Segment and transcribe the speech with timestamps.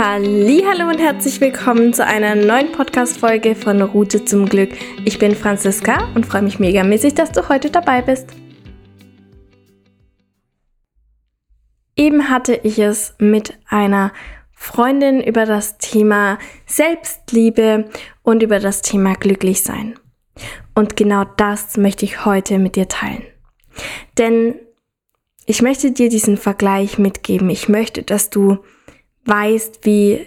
[0.00, 4.70] Hallo und herzlich willkommen zu einer neuen Podcast-Folge von Route zum Glück.
[5.04, 8.28] Ich bin Franziska und freue mich megamäßig, dass du heute dabei bist.
[11.96, 14.12] Eben hatte ich es mit einer
[14.52, 17.90] Freundin über das Thema Selbstliebe
[18.22, 19.98] und über das Thema Glücklichsein.
[20.76, 23.24] Und genau das möchte ich heute mit dir teilen.
[24.16, 24.54] Denn
[25.44, 27.50] ich möchte dir diesen Vergleich mitgeben.
[27.50, 28.58] Ich möchte, dass du
[29.28, 30.26] weißt, wie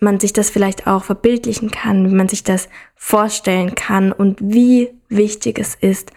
[0.00, 4.90] man sich das vielleicht auch verbildlichen kann, wie man sich das vorstellen kann und wie
[5.08, 6.10] wichtig es ist,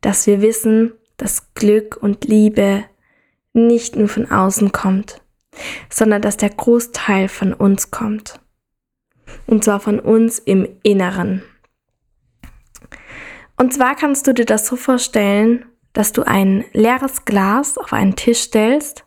[0.00, 2.84] dass wir wissen, dass Glück und Liebe
[3.52, 5.22] nicht nur von außen kommt,
[5.88, 8.40] sondern dass der Großteil von uns kommt.
[9.46, 11.42] Und zwar von uns im Inneren.
[13.56, 18.16] Und zwar kannst du dir das so vorstellen, dass du ein leeres Glas auf einen
[18.16, 19.04] Tisch stellst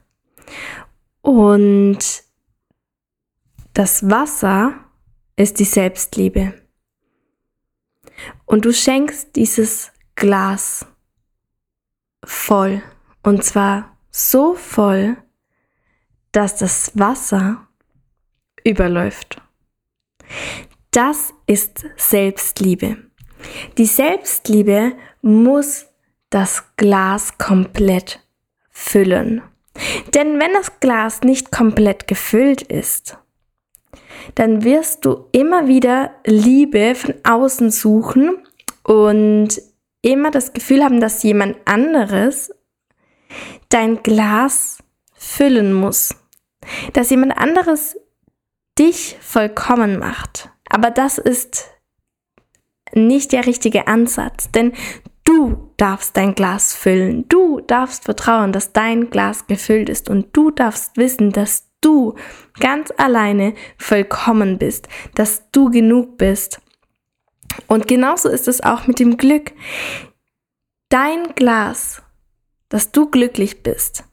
[1.21, 2.24] und
[3.76, 4.73] das Wasser
[5.35, 6.54] ist die Selbstliebe.
[8.45, 10.85] Und du schenkst dieses Glas
[12.23, 12.81] voll.
[13.21, 15.18] Und zwar so voll,
[16.31, 17.68] dass das Wasser
[18.63, 19.41] überläuft.
[20.91, 22.98] Das ist Selbstliebe.
[23.77, 25.87] Die Selbstliebe muss
[26.29, 28.26] das Glas komplett
[28.70, 29.41] füllen.
[30.13, 33.18] Denn wenn das Glas nicht komplett gefüllt ist,
[34.34, 38.37] dann wirst du immer wieder Liebe von außen suchen
[38.84, 39.62] und
[40.01, 42.51] immer das Gefühl haben, dass jemand anderes
[43.70, 44.79] dein Glas
[45.13, 46.15] füllen muss.
[46.93, 47.98] Dass jemand anderes
[48.77, 50.49] dich vollkommen macht.
[50.70, 51.70] Aber das ist
[52.93, 54.73] nicht der richtige Ansatz, denn
[55.23, 57.27] du darfst dein Glas füllen.
[57.29, 62.15] Du darfst vertrauen, dass dein Glas gefüllt ist und du darfst wissen, dass du
[62.59, 66.59] ganz alleine vollkommen bist, dass du genug bist.
[67.68, 69.51] Und genauso ist es auch mit dem Glück.
[70.90, 72.01] Dein Glas,
[72.69, 74.03] dass du glücklich bist,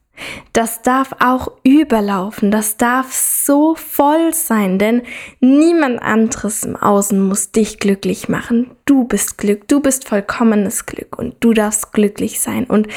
[0.53, 5.03] das darf auch überlaufen, das darf so voll sein, denn
[5.41, 8.77] niemand anderes im Außen muss dich glücklich machen.
[8.85, 12.65] Du bist Glück, du bist vollkommenes Glück und du darfst glücklich sein.
[12.65, 12.89] Und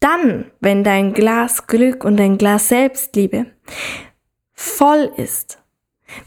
[0.00, 3.46] dann, wenn dein Glas Glück und dein Glas Selbstliebe
[4.52, 5.58] voll ist,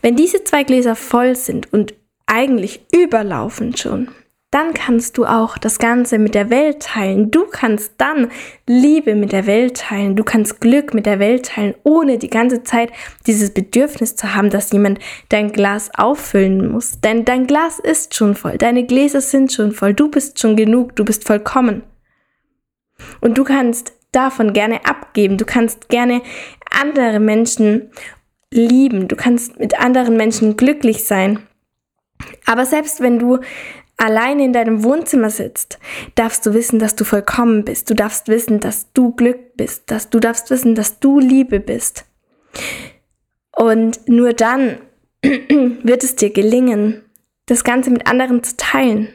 [0.01, 1.93] wenn diese zwei Gläser voll sind und
[2.25, 4.09] eigentlich überlaufen schon,
[4.55, 7.29] dann kannst du auch das Ganze mit der Welt teilen.
[7.29, 8.31] Du kannst dann
[8.65, 10.15] Liebe mit der Welt teilen.
[10.15, 12.89] Du kannst Glück mit der Welt teilen, ohne die ganze Zeit
[13.27, 17.01] dieses Bedürfnis zu haben, dass jemand dein Glas auffüllen muss.
[17.01, 18.57] Denn dein Glas ist schon voll.
[18.57, 19.93] Deine Gläser sind schon voll.
[19.93, 20.95] Du bist schon genug.
[20.95, 21.83] Du bist vollkommen.
[23.19, 25.37] Und du kannst davon gerne abgeben.
[25.37, 26.21] Du kannst gerne
[26.79, 27.91] andere Menschen
[28.51, 29.07] lieben.
[29.07, 31.39] Du kannst mit anderen Menschen glücklich sein.
[32.45, 33.39] Aber selbst wenn du
[33.97, 35.79] alleine in deinem Wohnzimmer sitzt,
[36.15, 37.89] darfst du wissen, dass du vollkommen bist.
[37.89, 39.91] Du darfst wissen, dass du Glück bist.
[39.91, 42.05] Dass du darfst wissen, dass du Liebe bist.
[43.55, 44.79] Und nur dann
[45.21, 47.03] wird es dir gelingen,
[47.45, 49.09] das Ganze mit anderen zu teilen.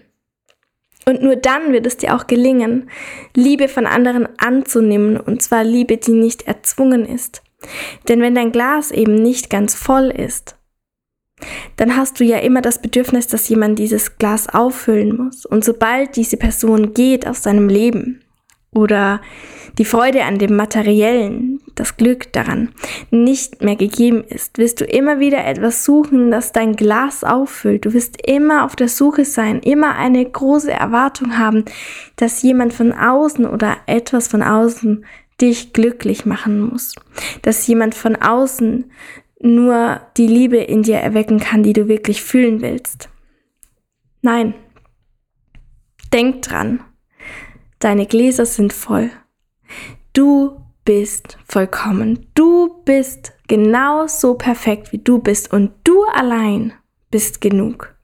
[1.07, 2.91] Und nur dann wird es dir auch gelingen,
[3.35, 7.43] Liebe von anderen anzunehmen, und zwar Liebe, die nicht erzwungen ist.
[8.09, 10.57] Denn wenn dein Glas eben nicht ganz voll ist,
[11.77, 15.47] dann hast du ja immer das Bedürfnis, dass jemand dieses Glas auffüllen muss.
[15.47, 18.23] Und sobald diese Person geht aus deinem Leben
[18.73, 19.21] oder
[19.79, 22.71] die Freude an dem Materiellen, das Glück daran
[23.11, 27.87] nicht mehr gegeben ist, wirst du immer wieder etwas suchen, das dein Glas auffüllt.
[27.87, 31.65] Du wirst immer auf der Suche sein, immer eine große Erwartung haben,
[32.17, 35.05] dass jemand von außen oder etwas von außen
[35.41, 36.95] dich glücklich machen muss.
[37.43, 38.91] Dass jemand von außen
[39.41, 43.09] nur die Liebe in dir erwecken kann, die du wirklich fühlen willst.
[44.23, 44.55] Nein.
[46.13, 46.81] Denk dran.
[47.79, 49.11] Deine Gläser sind voll.
[50.13, 52.27] Du bist vollkommen.
[52.35, 56.73] Du bist genau so perfekt, wie du bist und du allein
[57.11, 57.95] bist genug.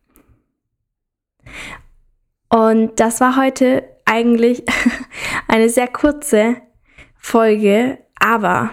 [2.49, 4.63] Und das war heute eigentlich
[5.49, 6.57] eine sehr kurze
[7.27, 8.71] Folge, aber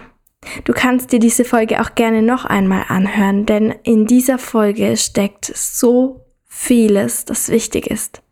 [0.64, 5.46] Du kannst dir diese Folge auch gerne noch einmal anhören, denn in dieser Folge steckt
[5.46, 8.22] so vieles, das wichtig ist.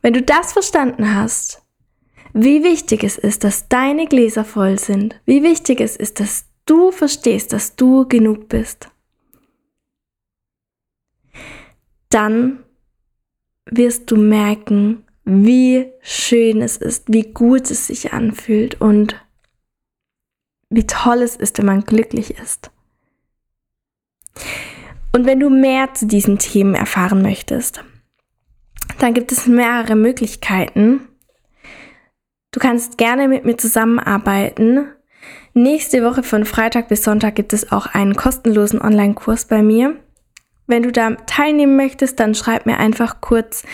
[0.00, 1.62] Wenn du das verstanden hast,
[2.32, 6.90] wie wichtig es ist, dass deine Gläser voll sind, wie wichtig es ist, dass du
[6.90, 8.90] verstehst, dass du genug bist,
[12.10, 12.64] dann
[13.66, 19.22] wirst du merken, wie schön es ist, wie gut es sich anfühlt und
[20.70, 22.70] wie toll es ist, wenn man glücklich ist.
[25.12, 27.84] Und wenn du mehr zu diesen Themen erfahren möchtest,
[28.98, 31.00] dann gibt es mehrere Möglichkeiten.
[32.50, 34.86] Du kannst gerne mit mir zusammenarbeiten.
[35.52, 39.96] Nächste Woche von Freitag bis Sonntag gibt es auch einen kostenlosen Online-Kurs bei mir.
[40.66, 43.64] Wenn du da teilnehmen möchtest, dann schreib mir einfach kurz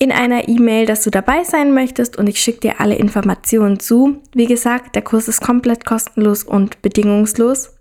[0.00, 4.22] in einer E-Mail, dass du dabei sein möchtest und ich schicke dir alle Informationen zu.
[4.34, 7.74] Wie gesagt, der Kurs ist komplett kostenlos und bedingungslos.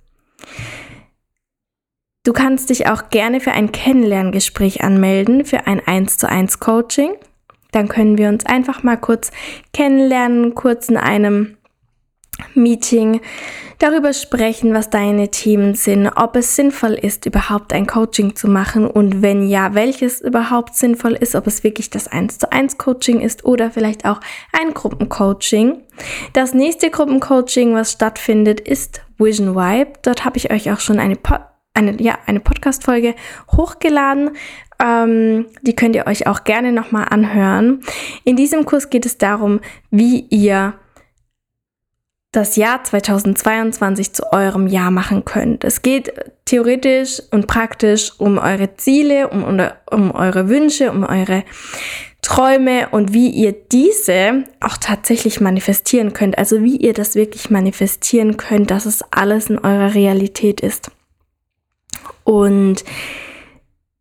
[2.25, 7.13] Du kannst dich auch gerne für ein Kennenlerngespräch anmelden, für ein 1 zu 1 Coaching.
[7.71, 9.31] Dann können wir uns einfach mal kurz
[9.71, 11.55] kennenlernen, kurz in einem
[12.53, 13.21] Meeting
[13.79, 18.85] darüber sprechen, was deine Themen sind, ob es sinnvoll ist, überhaupt ein Coaching zu machen
[18.85, 23.21] und wenn ja, welches überhaupt sinnvoll ist, ob es wirklich das 1 zu 1 Coaching
[23.21, 24.19] ist oder vielleicht auch
[24.51, 25.81] ein Gruppencoaching.
[26.33, 29.93] Das nächste Gruppencoaching, was stattfindet, ist Vision Vibe.
[30.01, 31.35] Dort habe ich euch auch schon eine, po
[31.73, 33.15] eine, ja, eine Podcast-Folge
[33.51, 34.31] hochgeladen.
[34.81, 37.81] Ähm, die könnt ihr euch auch gerne nochmal anhören.
[38.23, 39.59] In diesem Kurs geht es darum,
[39.89, 40.73] wie ihr
[42.31, 45.63] das Jahr 2022 zu eurem Jahr machen könnt.
[45.63, 46.13] Es geht
[46.45, 49.43] theoretisch und praktisch um eure Ziele, um,
[49.89, 51.43] um eure Wünsche, um eure
[52.21, 56.37] Träume und wie ihr diese auch tatsächlich manifestieren könnt.
[56.37, 60.91] Also wie ihr das wirklich manifestieren könnt, dass es alles in eurer Realität ist.
[62.23, 62.83] Und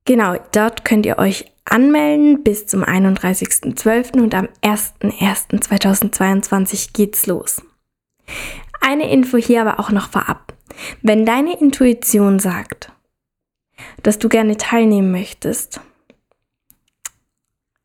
[0.05, 4.21] genau, dort könnt ihr euch anmelden bis zum 31.12.
[4.21, 7.63] und am 01.01.2022 geht's los.
[8.81, 10.55] Eine Info hier aber auch noch vorab.
[11.03, 12.93] Wenn deine Intuition sagt,
[14.03, 15.81] dass du gerne teilnehmen möchtest,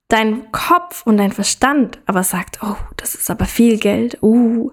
[0.07, 4.71] dein Kopf und dein Verstand aber sagt, oh, das ist aber viel Geld, uh,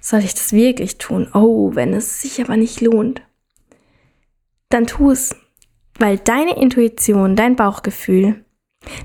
[0.00, 1.28] soll ich das wirklich tun?
[1.34, 3.22] Oh, wenn es sich aber nicht lohnt,
[4.70, 5.36] dann tu es,
[5.98, 8.44] weil deine Intuition, dein Bauchgefühl,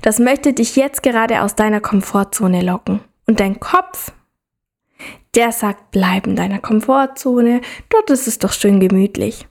[0.00, 3.00] das möchte dich jetzt gerade aus deiner Komfortzone locken.
[3.26, 4.12] Und dein Kopf
[5.36, 7.60] der sagt, bleib in deiner Komfortzone,
[7.90, 9.46] dort ist es doch schön gemütlich.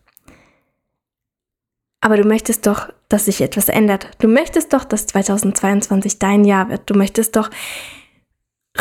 [2.02, 4.10] Aber du möchtest doch, dass sich etwas ändert.
[4.20, 6.90] Du möchtest doch, dass 2022 dein Jahr wird.
[6.90, 7.50] Du möchtest doch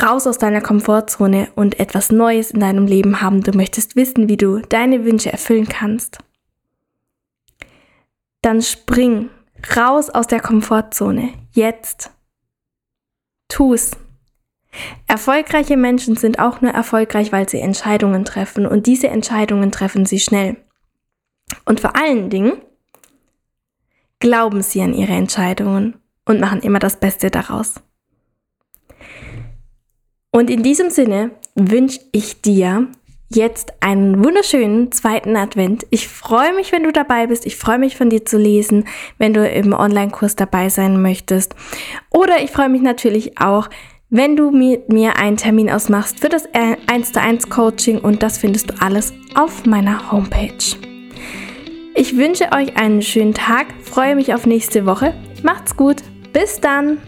[0.01, 3.43] raus aus deiner Komfortzone und etwas Neues in deinem Leben haben.
[3.43, 6.19] Du möchtest wissen, wie du deine Wünsche erfüllen kannst.
[8.43, 9.31] Dann spring
[9.77, 11.31] raus aus der Komfortzone.
[11.53, 12.11] Jetzt.
[13.49, 13.93] Tu es.
[15.06, 20.21] Erfolgreiche Menschen sind auch nur erfolgreich, weil sie Entscheidungen treffen und diese Entscheidungen treffen sie
[20.21, 20.56] schnell.
[21.65, 22.53] Und vor allen Dingen
[24.19, 27.75] glauben sie an ihre Entscheidungen und machen immer das Beste daraus.
[30.31, 32.88] Und in diesem Sinne wünsche ich dir
[33.29, 35.87] jetzt einen wunderschönen zweiten Advent.
[35.91, 37.47] Ich freue mich, wenn du dabei bist.
[37.47, 38.87] Ich freue mich von dir zu lesen,
[39.19, 41.55] wenn du im Online-Kurs dabei sein möchtest.
[42.11, 43.69] Oder ich freue mich natürlich auch,
[44.15, 48.39] wenn du mit mir einen Termin ausmachst für das 1 zu 1 Coaching und das
[48.39, 50.53] findest du alles auf meiner Homepage.
[51.97, 55.15] Ich wünsche euch einen schönen Tag, freue mich auf nächste Woche.
[55.43, 55.97] Macht's gut,
[56.33, 56.99] bis dann!